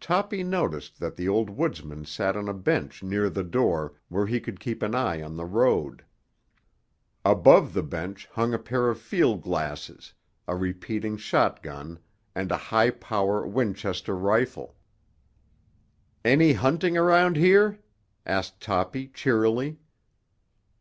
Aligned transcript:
Toppy 0.00 0.42
noticed 0.42 0.98
that 0.98 1.14
the 1.14 1.28
old 1.28 1.50
woodsman 1.50 2.04
sat 2.04 2.36
on 2.36 2.48
a 2.48 2.52
bench 2.52 3.00
near 3.04 3.30
the 3.30 3.44
door 3.44 3.94
where 4.08 4.26
he 4.26 4.40
could 4.40 4.58
keep 4.58 4.82
an 4.82 4.92
eye 4.92 5.22
on 5.22 5.36
the 5.36 5.44
road. 5.44 6.04
Above 7.24 7.72
the 7.74 7.84
bench 7.84 8.26
hung 8.32 8.52
a 8.52 8.58
pair 8.58 8.88
of 8.88 8.98
field 8.98 9.40
glasses, 9.40 10.14
a 10.48 10.56
repeating 10.56 11.16
shotgun 11.16 12.00
and 12.34 12.50
a 12.50 12.56
high 12.56 12.90
power 12.90 13.46
Winchester 13.46 14.16
rifle. 14.16 14.74
"Any 16.24 16.54
hunting 16.54 16.96
around 16.96 17.36
here?" 17.36 17.78
asked 18.26 18.60
Toppy 18.60 19.06
cheerily. 19.06 19.78